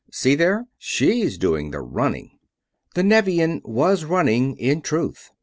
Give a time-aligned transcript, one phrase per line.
[0.11, 0.65] See there?
[0.79, 2.39] She's doing the running."
[2.95, 5.29] The Nevian was running, in truth.